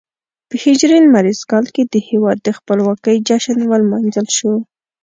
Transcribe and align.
په 0.49 0.55
هجري 0.63 0.97
لمریز 1.05 1.39
کال 1.51 1.65
کې 1.73 1.83
د 1.85 1.95
هېواد 2.09 2.37
د 2.43 2.49
خپلواکۍ 2.57 3.17
جشن 3.27 3.59
ولمانځل 3.71 4.27
شو. 4.37 4.53